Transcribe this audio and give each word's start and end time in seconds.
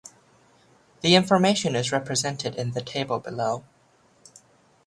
The 1.01 1.13
information 1.13 1.75
is 1.75 1.91
represented 1.91 2.55
in 2.55 2.71
the 2.71 2.81
table 2.81 3.19
below. 3.19 3.63